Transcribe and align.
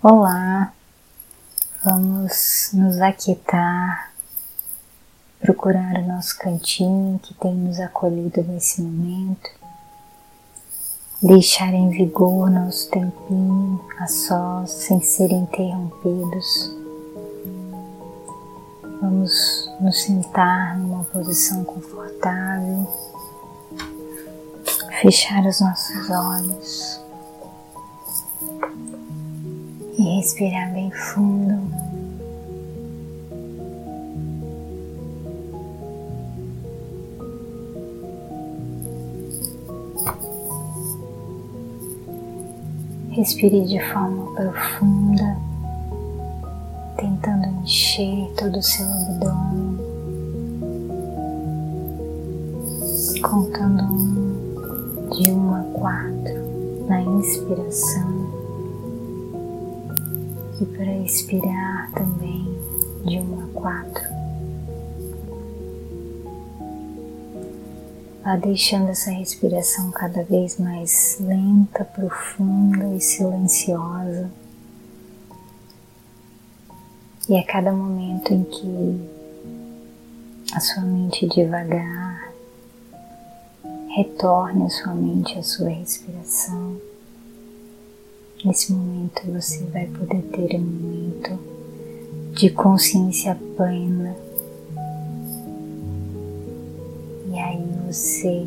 Olá, 0.00 0.72
vamos 1.84 2.70
nos 2.72 3.00
aquietar, 3.00 4.12
procurar 5.40 5.96
o 5.96 6.06
nosso 6.06 6.38
cantinho 6.38 7.18
que 7.18 7.34
tem 7.34 7.52
nos 7.52 7.80
acolhido 7.80 8.44
nesse 8.44 8.80
momento, 8.80 9.50
deixar 11.20 11.74
em 11.74 11.90
vigor 11.90 12.48
nosso 12.48 12.88
tempinho 12.92 13.84
a 13.98 14.06
sós, 14.06 14.70
sem 14.70 15.00
ser 15.00 15.32
interrompidos. 15.32 16.72
Vamos 19.02 19.68
nos 19.80 20.00
sentar 20.00 20.78
numa 20.78 21.02
posição 21.06 21.64
confortável, 21.64 22.86
fechar 25.02 25.44
os 25.44 25.60
nossos 25.60 26.08
olhos 26.08 27.07
e 29.98 30.02
respirar 30.16 30.72
bem 30.72 30.90
fundo. 30.92 31.58
Respire 43.10 43.64
de 43.64 43.80
forma 43.92 44.32
profunda, 44.36 45.36
tentando 46.96 47.46
encher 47.62 48.32
todo 48.36 48.56
o 48.56 48.62
seu 48.62 48.86
abdômen, 48.86 49.78
contando 53.20 53.82
um, 53.82 55.08
de 55.10 55.32
um 55.32 55.52
a 55.52 55.62
quatro 55.74 56.86
na 56.86 57.02
inspiração 57.02 58.37
e 60.60 60.66
para 60.66 60.96
expirar 60.98 61.90
também 61.92 62.44
de 63.04 63.18
1 63.18 63.40
a 63.40 63.46
4. 63.60 64.02
Vá 68.24 68.36
deixando 68.36 68.88
essa 68.88 69.10
respiração 69.10 69.90
cada 69.90 70.22
vez 70.22 70.58
mais 70.58 71.18
lenta, 71.20 71.84
profunda 71.84 72.94
e 72.94 73.00
silenciosa. 73.00 74.30
E 77.28 77.36
a 77.36 77.44
cada 77.44 77.72
momento 77.72 78.32
em 78.32 78.42
que 78.42 79.18
a 80.54 80.60
sua 80.60 80.82
mente 80.82 81.26
devagar 81.28 82.32
retorne 83.94 84.64
a 84.64 84.70
sua 84.70 84.94
mente 84.94 85.38
à 85.38 85.42
sua 85.42 85.68
respiração. 85.68 86.87
Nesse 88.44 88.72
momento 88.72 89.22
você 89.32 89.64
vai 89.64 89.86
poder 89.88 90.22
ter 90.22 90.56
um 90.56 90.60
momento 90.60 91.38
de 92.34 92.50
consciência 92.50 93.36
plena. 93.56 94.14
E 97.26 97.36
aí 97.36 97.64
você 97.84 98.46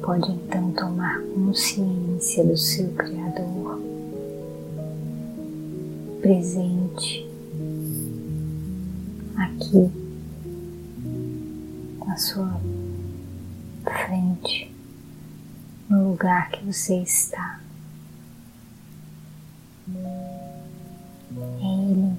pode 0.00 0.30
então 0.30 0.70
tomar 0.72 1.20
consciência 1.34 2.44
do 2.44 2.56
seu 2.56 2.88
Criador 2.92 3.80
presente 6.20 7.28
aqui 9.36 9.90
na 12.06 12.16
sua 12.16 12.60
frente, 13.84 14.72
no 15.90 16.10
lugar 16.10 16.48
que 16.52 16.64
você 16.64 16.98
está. 16.98 17.61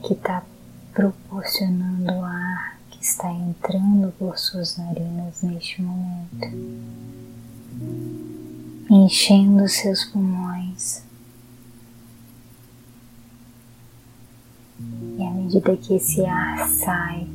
Que 0.04 0.14
está 0.14 0.44
proporcionando 0.94 2.12
o 2.12 2.24
ar 2.24 2.78
que 2.92 3.04
está 3.04 3.32
entrando 3.32 4.14
por 4.20 4.38
suas 4.38 4.78
narinas 4.78 5.42
neste 5.42 5.82
momento, 5.82 6.48
enchendo 8.90 9.68
seus 9.68 10.06
pulmões. 10.06 11.04
E 15.18 15.24
à 15.24 15.32
medida 15.32 15.78
que 15.78 15.96
esse 15.96 16.26
ar 16.26 16.70
sai, 16.70 17.28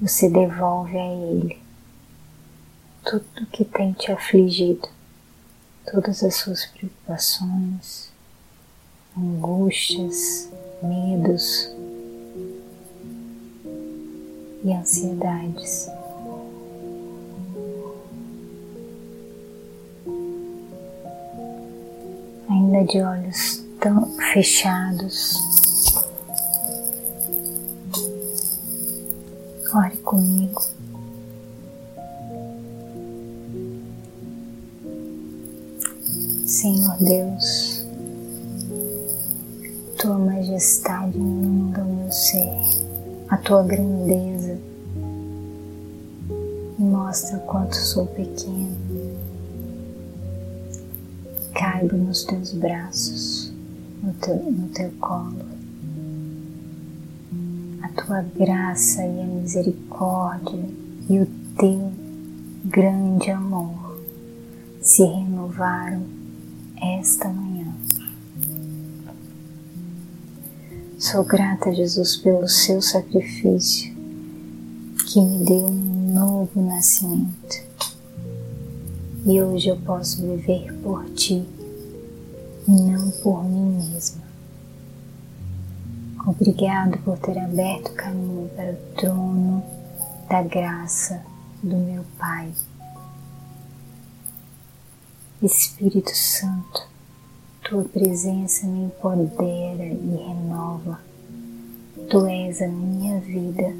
você 0.00 0.30
devolve 0.30 0.96
a 0.96 1.06
Ele 1.06 1.68
tudo 3.08 3.46
que 3.46 3.64
tem 3.64 3.92
te 3.94 4.12
afligido, 4.12 4.86
todas 5.90 6.22
as 6.22 6.34
suas 6.36 6.66
preocupações, 6.66 8.10
angústias, 9.16 10.50
medos 10.82 11.70
e 14.64 14.72
ansiedades. 14.72 15.88
Ainda 22.48 22.84
de 22.84 23.02
olhos 23.02 23.64
tão 23.80 24.06
fechados, 24.32 25.34
ore 29.74 29.96
comigo. 29.98 30.62
Senhor 36.46 36.96
Deus, 36.98 37.67
majestade 40.58 41.16
inunda 41.16 41.84
o 41.84 41.94
meu 41.94 42.10
ser, 42.10 42.50
a 43.28 43.36
tua 43.36 43.62
grandeza 43.62 44.58
e 46.76 46.82
mostra 46.82 47.38
quanto 47.38 47.76
sou 47.76 48.06
pequeno. 48.06 48.76
Caibo 51.54 51.96
nos 51.96 52.24
teus 52.24 52.52
braços, 52.54 53.52
no 54.02 54.12
teu, 54.14 54.34
no 54.50 54.68
teu 54.70 54.90
colo. 55.00 55.46
A 57.82 57.88
tua 57.90 58.22
graça 58.22 59.02
e 59.06 59.22
a 59.22 59.26
misericórdia 59.26 60.64
e 61.08 61.20
o 61.20 61.26
teu 61.56 61.92
grande 62.64 63.30
amor 63.30 64.00
se 64.80 65.04
renovaram 65.04 66.02
esta 66.80 67.28
manhã 67.28 67.47
Sou 70.98 71.22
grata, 71.22 71.72
Jesus, 71.72 72.16
pelo 72.16 72.48
seu 72.48 72.82
sacrifício 72.82 73.94
que 75.06 75.20
me 75.20 75.44
deu 75.44 75.66
um 75.66 76.12
novo 76.12 76.60
nascimento. 76.60 77.62
E 79.24 79.40
hoje 79.40 79.68
eu 79.68 79.76
posso 79.76 80.20
viver 80.20 80.74
por 80.82 81.08
ti 81.10 81.46
e 82.66 82.70
não 82.72 83.12
por 83.22 83.44
mim 83.44 83.76
mesma. 83.76 84.24
Obrigado 86.26 86.98
por 87.04 87.16
ter 87.18 87.38
aberto 87.38 87.90
o 87.90 87.94
caminho 87.94 88.50
para 88.56 88.72
o 88.72 88.94
trono 88.96 89.64
da 90.28 90.42
graça 90.42 91.22
do 91.62 91.76
meu 91.76 92.04
Pai. 92.18 92.52
Espírito 95.40 96.10
Santo, 96.12 96.88
tua 97.68 97.84
presença 97.84 98.66
me 98.66 98.84
empodera 98.84 99.84
e 99.84 100.16
renova. 100.26 100.98
Tu 102.08 102.26
és 102.26 102.62
a 102.62 102.68
minha 102.68 103.20
vida. 103.20 103.74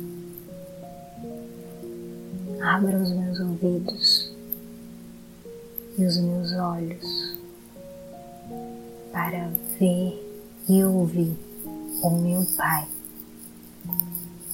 Abra 2.60 2.98
os 2.98 3.10
meus 3.10 3.40
ouvidos 3.40 4.30
e 5.96 6.04
os 6.04 6.18
meus 6.18 6.52
olhos 6.52 7.38
para 9.10 9.50
ver 9.80 10.22
e 10.68 10.84
ouvir 10.84 11.34
o 12.02 12.10
meu 12.10 12.46
Pai. 12.58 12.86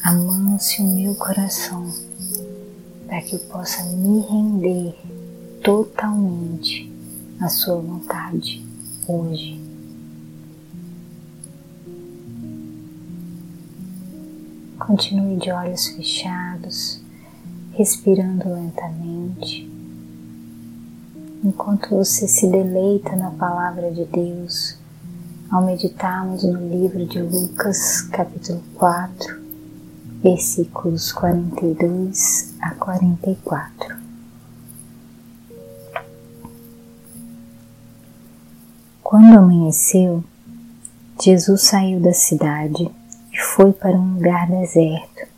Amance 0.04 0.80
o 0.80 0.86
meu 0.86 1.14
coração 1.16 1.92
para 3.08 3.20
que 3.20 3.34
eu 3.34 3.40
possa 3.40 3.82
me 3.82 4.20
render 4.20 4.94
totalmente 5.60 6.92
à 7.40 7.48
Sua 7.48 7.80
vontade 7.80 8.73
hoje. 9.06 9.60
Continue 14.78 15.36
de 15.38 15.50
olhos 15.50 15.86
fechados, 15.88 17.00
respirando 17.72 18.48
lentamente, 18.48 19.68
enquanto 21.42 21.90
você 21.90 22.28
se 22.28 22.46
deleita 22.48 23.16
na 23.16 23.30
palavra 23.30 23.90
de 23.90 24.04
Deus, 24.04 24.76
ao 25.50 25.64
meditarmos 25.64 26.42
no 26.42 26.68
livro 26.68 27.06
de 27.06 27.20
Lucas, 27.20 28.02
capítulo 28.02 28.62
4, 28.74 29.40
versículos 30.22 31.12
42 31.12 32.54
a 32.60 32.74
44. 32.74 34.03
Quando 39.14 39.38
amanheceu, 39.38 40.24
Jesus 41.22 41.62
saiu 41.62 42.00
da 42.00 42.12
cidade 42.12 42.90
e 43.32 43.38
foi 43.38 43.70
para 43.72 43.96
um 43.96 44.14
lugar 44.14 44.50
deserto. 44.50 45.28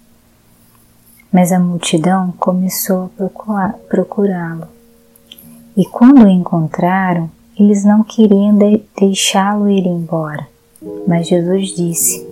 Mas 1.31 1.53
a 1.53 1.61
multidão 1.61 2.33
começou 2.39 3.11
a 3.19 3.69
procurá-lo. 3.87 4.67
E 5.77 5.85
quando 5.85 6.25
o 6.25 6.27
encontraram, 6.27 7.31
eles 7.55 7.85
não 7.85 8.03
queriam 8.03 8.57
deixá-lo 8.99 9.69
ir 9.69 9.87
embora. 9.87 10.49
Mas 11.07 11.29
Jesus 11.29 11.69
disse: 11.77 12.27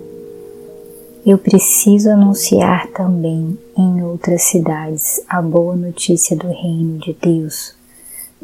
Eu 1.23 1.37
preciso 1.37 2.09
anunciar 2.09 2.87
também 2.87 3.55
em 3.77 4.01
outras 4.01 4.41
cidades 4.41 5.21
a 5.29 5.43
boa 5.43 5.75
notícia 5.75 6.35
do 6.35 6.47
reino 6.47 6.97
de 6.97 7.13
Deus, 7.13 7.74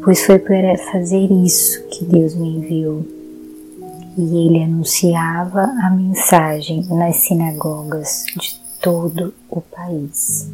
pois 0.00 0.24
foi 0.24 0.38
para 0.38 0.78
fazer 0.92 1.30
isso 1.30 1.82
que 1.88 2.04
Deus 2.04 2.34
me 2.34 2.56
enviou 2.56 3.04
e 4.16 4.46
ele 4.46 4.62
anunciava 4.62 5.62
a 5.62 5.90
mensagem 5.90 6.84
nas 6.90 7.16
sinagogas 7.16 8.24
de 8.38 8.60
todo 8.80 9.32
o 9.48 9.60
país. 9.60 10.50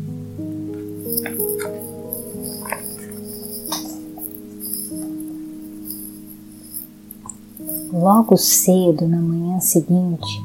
Logo 7.93 8.37
cedo, 8.37 9.09
na 9.09 9.19
manhã 9.19 9.59
seguinte, 9.61 10.41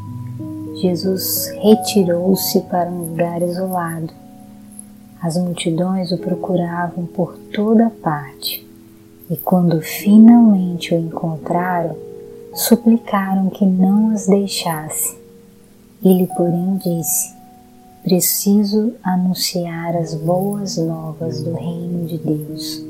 Jesus 0.81 1.51
retirou-se 1.62 2.62
para 2.62 2.90
um 2.90 3.10
lugar 3.10 3.42
isolado. 3.42 4.12
As 5.22 5.38
multidões 5.38 6.12
o 6.12 6.18
procuravam 6.18 7.06
por 7.06 7.38
toda 7.54 7.90
parte 7.90 8.62
e, 9.33 9.38
quando 9.38 9.81
finalmente 9.81 10.94
o 10.94 11.00
encontraram, 11.00 11.95
suplicaram 12.53 13.50
que 13.50 13.65
não 13.65 14.12
as 14.12 14.27
deixasse. 14.27 15.18
Ele, 16.03 16.27
porém, 16.38 16.77
disse: 16.77 17.33
Preciso 18.03 18.94
anunciar 19.01 19.97
as 19.97 20.13
boas 20.13 20.77
novas 20.77 21.41
do 21.41 21.56
Reino 21.56 22.06
de 22.06 22.19
Deus, 22.19 22.85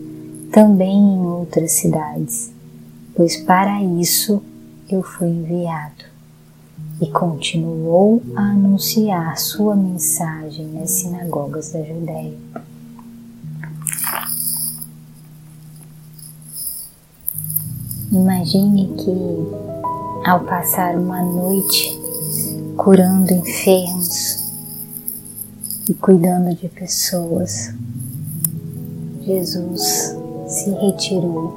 também 0.51 0.97
em 0.97 1.25
outras 1.25 1.71
cidades, 1.71 2.51
pois 3.15 3.37
para 3.37 3.81
isso 3.81 4.43
eu 4.89 5.01
fui 5.01 5.29
enviado. 5.29 6.11
E 6.99 7.07
continuou 7.07 8.21
a 8.35 8.41
anunciar 8.41 9.37
sua 9.37 9.77
mensagem 9.77 10.65
nas 10.73 10.91
sinagogas 10.91 11.71
da 11.71 11.81
Judéia. 11.81 12.33
Imagine 18.13 18.93
que 18.95 20.29
ao 20.29 20.41
passar 20.41 20.95
uma 20.95 21.23
noite 21.23 21.99
curando 22.77 23.33
enfermos 23.33 24.53
e 25.89 25.95
cuidando 25.95 26.53
de 26.55 26.69
pessoas, 26.69 27.73
Jesus 29.19 30.15
se 30.47 30.69
retirou 30.69 31.55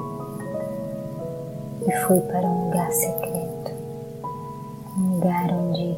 e 1.87 1.93
foi 2.06 2.20
para 2.20 2.49
um 2.49 2.64
lugar 2.64 2.91
secreto, 2.91 3.73
um 4.97 5.17
lugar 5.17 5.50
onde 5.52 5.94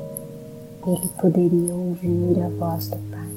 ele 0.88 1.08
poderia 1.20 1.72
ouvir 1.72 2.42
a 2.42 2.48
voz 2.48 2.88
do 2.88 2.96
Pai. 2.96 3.28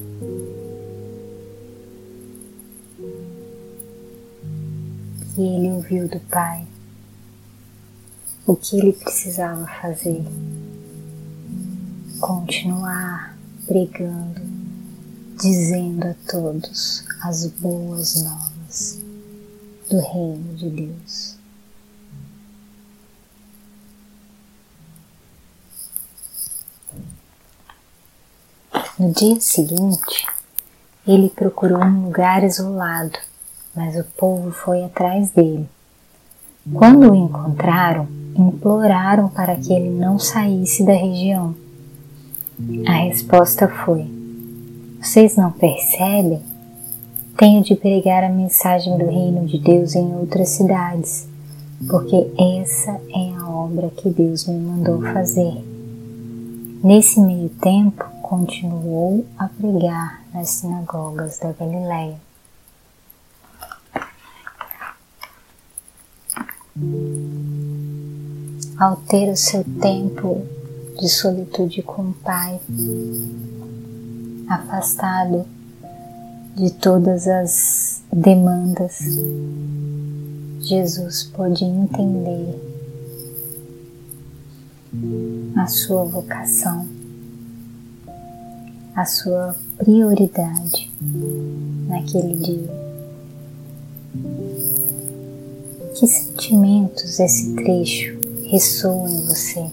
E 5.38 5.41
ele 5.41 5.71
ouviu 5.71 6.07
do 6.07 6.19
Pai 6.21 6.65
o 8.51 8.56
que 8.57 8.77
ele 8.77 8.92
precisava 8.92 9.65
fazer. 9.81 10.21
Continuar 12.19 13.38
pregando, 13.65 14.42
dizendo 15.39 16.07
a 16.07 16.15
todos 16.30 17.06
as 17.21 17.48
boas 17.48 18.21
novas 18.21 19.01
do 19.89 20.01
Reino 20.01 20.53
de 20.56 20.69
Deus. 20.69 21.38
No 29.00 29.13
dia 29.13 29.39
seguinte, 29.39 30.27
ele 31.07 31.30
procurou 31.30 31.81
um 31.81 32.03
lugar 32.03 32.44
isolado, 32.44 33.18
mas 33.74 33.95
o 33.95 34.03
povo 34.03 34.51
foi 34.51 34.83
atrás 34.83 35.31
dele. 35.31 35.69
Quando 36.74 37.09
o 37.09 37.15
encontraram, 37.15 38.20
imploraram 38.36 39.30
para 39.30 39.56
que 39.56 39.74
ele 39.74 39.89
não 39.89 40.18
saísse 40.18 40.86
da 40.86 40.94
região. 40.94 41.56
A 42.88 42.94
resposta 43.06 43.68
foi: 43.68 44.06
Vocês 45.01 45.36
não 45.36 45.51
percebem? 45.51 46.42
Tenho 47.38 47.63
de 47.63 47.75
pregar 47.75 48.24
a 48.24 48.30
mensagem 48.30 48.98
do 48.98 49.06
reino 49.06 49.45
de 49.45 49.57
Deus 49.57 49.95
em 49.95 50.13
outras 50.16 50.50
cidades, 50.50 51.28
porque 51.89 52.31
essa 52.38 52.92
é 53.10 53.33
a 53.36 53.50
obra 53.50 53.89
que 53.89 54.10
Deus 54.10 54.45
me 54.45 54.60
mandou 54.60 55.01
fazer. 55.01 55.63
Nesse 56.84 57.19
meio 57.19 57.50
tempo, 57.50 58.06
continuou 58.22 59.25
a 59.38 59.48
pregar 59.48 60.24
nas 60.34 60.50
sinagogas 60.50 61.39
da 61.39 61.51
Galiléia. 61.51 62.18
Ao 68.81 68.95
ter 68.95 69.31
o 69.31 69.38
seu 69.38 69.63
tempo 69.80 70.44
de 71.00 71.07
solitude 71.07 71.83
com 71.83 72.01
o 72.01 72.13
Pai, 72.13 72.60
afastado 74.48 75.45
de 76.56 76.74
todas 76.74 77.28
as 77.28 78.01
demandas, 78.12 78.98
Jesus 80.62 81.25
pôde 81.25 81.63
entender 81.63 82.60
a 85.55 85.67
sua 85.67 86.03
vocação, 86.03 86.88
a 88.96 89.05
sua 89.05 89.55
prioridade 89.77 90.91
naquele 91.88 92.36
dia. 92.36 92.82
Que 95.94 96.08
sentimentos 96.08 97.20
esse 97.20 97.53
trecho 97.53 98.21
ressoa 98.51 99.10
em 99.10 99.25
você? 99.27 99.65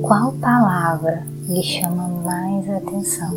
Qual 0.00 0.32
palavra 0.34 1.26
lhe 1.48 1.60
chama 1.60 2.06
mais 2.06 2.70
atenção? 2.70 3.34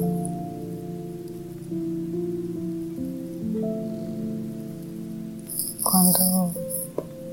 Quando 5.82 6.54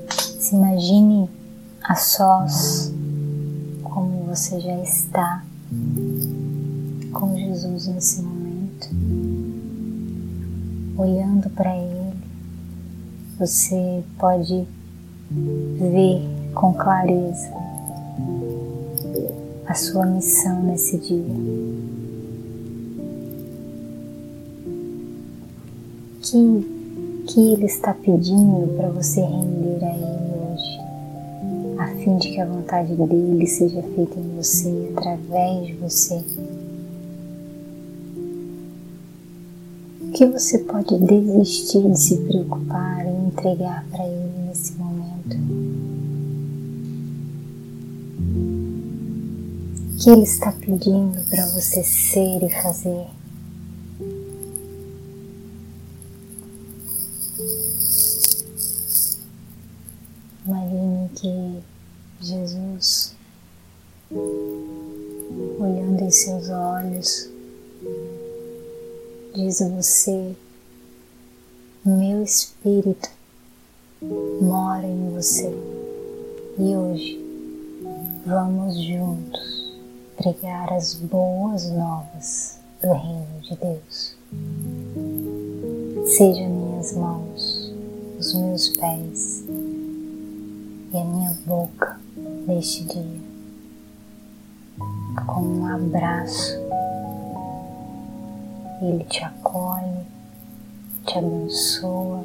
se 0.09 0.55
imagine 0.55 1.29
a 1.83 1.93
sós, 1.93 2.91
como 3.83 4.23
você 4.23 4.59
já 4.61 4.81
está 4.81 5.45
com 7.13 7.37
Jesus 7.37 7.85
nesse 7.85 8.23
momento, 8.23 8.89
olhando 10.97 11.51
para 11.51 11.77
Ele 11.77 12.04
você 13.37 14.03
pode 14.17 14.65
ver 15.29 16.21
com 16.53 16.73
clareza 16.73 17.51
a 19.67 19.73
sua 19.73 20.05
missão 20.05 20.63
nesse 20.63 20.97
dia. 20.97 21.23
Que, 26.21 27.25
que 27.27 27.53
Ele 27.53 27.65
está 27.65 27.93
pedindo 27.93 28.73
para 28.77 28.89
você 28.89 29.21
render 29.21 29.83
a 29.83 29.95
Ele 29.95 30.53
hoje, 30.53 30.79
a 31.79 31.87
fim 31.97 32.17
de 32.17 32.31
que 32.31 32.41
a 32.41 32.45
vontade 32.45 32.95
dele 32.95 33.47
seja 33.47 33.81
feita 33.81 34.19
em 34.19 34.35
você, 34.35 34.91
através 34.95 35.67
de 35.67 35.73
você. 35.73 36.23
Que 40.15 40.25
você 40.25 40.59
pode 40.59 40.97
desistir 40.97 41.91
de 41.91 41.99
se 41.99 42.15
preocupar 42.15 43.05
e 43.05 43.27
entregar 43.27 43.85
para 43.91 44.07
Ele 44.07 44.47
nesse 44.47 44.71
momento? 44.75 45.35
O 49.91 49.97
que 49.97 50.09
Ele 50.09 50.23
está 50.23 50.53
pedindo 50.53 51.19
para 51.29 51.45
você 51.47 51.83
ser 51.83 52.43
e 52.43 52.49
fazer? 52.49 53.07
Imagine 60.45 61.09
que 61.13 61.59
Jesus, 62.21 63.13
olhando 65.59 66.01
em 66.01 66.11
seus 66.11 66.47
olhos, 66.47 67.29
diz 69.35 69.61
a 69.61 69.67
você: 69.67 70.33
Meu 71.85 72.23
espírito 72.23 73.09
mora 74.41 74.87
em 74.87 75.09
você. 75.09 75.53
E 76.57 76.75
hoje 76.75 77.21
vamos 78.25 78.81
juntos 78.81 79.73
pregar 80.15 80.71
as 80.71 80.93
boas 80.95 81.69
novas 81.69 82.59
do 82.81 82.93
Reino 82.93 83.41
de 83.41 83.57
Deus. 83.57 84.15
Seja 86.05 86.47
minhas 86.47 86.93
mãos, 86.93 87.73
os 88.17 88.33
meus 88.33 88.69
pés 88.69 89.43
e 90.93 90.97
a 90.97 91.03
minha 91.03 91.37
boca 91.45 91.99
neste 92.47 92.85
dia, 92.85 93.21
como 95.25 95.59
um 95.59 95.65
abraço. 95.65 96.64
Ele 98.87 99.03
te 99.05 99.23
acolhe, 99.23 100.05
te 101.07 101.17
abençoa 101.17 102.23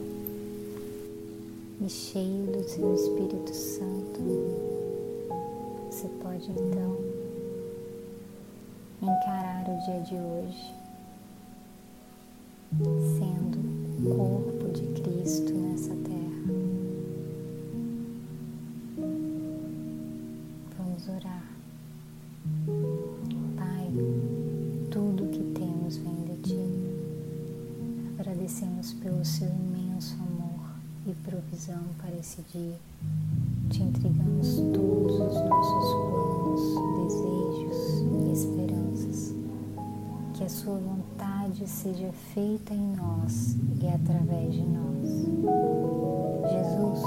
e 1.81 1.89
cheio 1.89 2.49
do 2.49 2.63
seu 2.69 2.95
Espírito 2.95 3.55
Santo, 3.55 4.21
você 5.91 6.07
pode 6.23 6.51
então 6.51 6.99
encarar 9.01 9.65
o 9.71 9.79
dia 9.87 10.01
de 10.01 10.15
hoje 10.17 10.75
sendo 13.19 13.59
o 13.99 14.15
corpo 14.15 14.69
de 14.75 15.01
Cristo 15.01 15.55
nessa 15.55 15.95
terra. 15.95 16.10
Provisão 31.23 31.83
para 31.99 32.15
esse 32.17 32.43
dia. 32.53 32.77
Te 33.71 33.83
entregamos 33.83 34.57
todos 34.73 35.15
os 35.15 35.49
nossos 35.49 35.95
planos, 36.11 36.63
desejos 36.97 38.01
e 38.27 38.33
esperanças. 38.33 39.35
Que 40.35 40.45
a 40.45 40.49
Sua 40.49 40.79
vontade 40.79 41.67
seja 41.69 42.11
feita 42.35 42.75
em 42.75 42.97
nós 42.97 43.57
e 43.81 43.87
através 43.89 44.53
de 44.55 44.63
nós. 44.63 45.09
Jesus, 46.51 47.01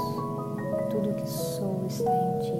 tudo 0.90 1.14
que 1.16 1.28
sou 1.28 1.84
está 1.86 2.10
em 2.10 2.38
Ti. 2.40 2.58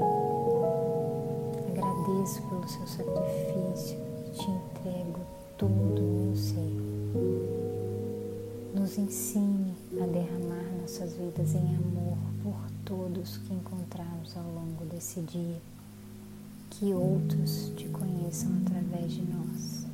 Agradeço 1.70 2.42
pelo 2.42 2.68
Seu 2.68 2.86
sacrifício 2.86 3.98
e 4.26 4.30
te 4.30 4.50
entrego 4.50 5.20
todo 5.56 5.70
o 5.72 6.26
meu 6.26 6.36
ser. 6.36 6.74
Nos 8.74 8.98
ensine 8.98 9.72
a 10.02 10.06
derramar 10.06 10.73
nossas 10.84 11.14
vidas 11.14 11.54
em 11.54 11.76
amor 11.76 12.18
por 12.42 12.70
todos 12.84 13.38
que 13.38 13.54
encontrarmos 13.54 14.36
ao 14.36 14.44
longo 14.44 14.84
desse 14.84 15.22
dia, 15.22 15.58
que 16.68 16.92
outros 16.92 17.72
te 17.74 17.88
conheçam 17.88 18.52
através 18.60 19.14
de 19.14 19.22
nós. 19.22 19.86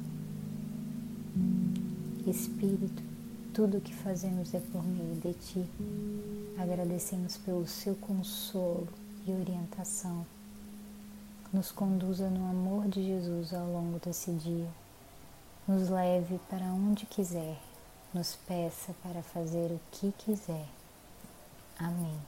Espírito, 2.26 3.04
tudo 3.54 3.78
o 3.78 3.80
que 3.80 3.94
fazemos 3.94 4.52
é 4.52 4.58
por 4.58 4.84
meio 4.84 5.14
de 5.20 5.32
Ti. 5.34 5.64
Agradecemos 6.58 7.36
pelo 7.36 7.68
Seu 7.68 7.94
consolo 7.94 8.88
e 9.28 9.30
orientação. 9.30 10.26
Nos 11.52 11.70
conduza 11.70 12.28
no 12.28 12.50
amor 12.50 12.88
de 12.88 13.00
Jesus 13.04 13.54
ao 13.54 13.70
longo 13.70 14.00
desse 14.04 14.32
dia. 14.32 14.68
Nos 15.68 15.88
leve 15.88 16.40
para 16.50 16.66
onde 16.66 17.06
quiser. 17.06 17.60
Nos 18.12 18.34
peça 18.34 18.92
para 19.04 19.22
fazer 19.22 19.70
o 19.70 19.80
que 19.92 20.12
quiser. 20.18 20.79
Amém. 21.80 22.20